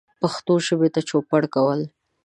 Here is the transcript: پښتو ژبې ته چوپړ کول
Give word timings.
پښتو 0.21 0.53
ژبې 0.65 0.89
ته 0.93 1.01
چوپړ 1.09 1.43
کول 1.53 1.81